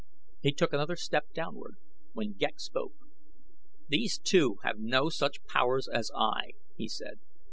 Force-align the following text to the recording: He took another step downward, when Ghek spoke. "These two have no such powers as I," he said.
He 0.41 0.51
took 0.51 0.73
another 0.73 0.95
step 0.95 1.31
downward, 1.31 1.75
when 2.13 2.33
Ghek 2.33 2.59
spoke. 2.59 2.95
"These 3.87 4.17
two 4.17 4.57
have 4.63 4.79
no 4.79 5.09
such 5.09 5.45
powers 5.45 5.87
as 5.87 6.09
I," 6.15 6.53
he 6.75 6.87
said. 6.89 7.19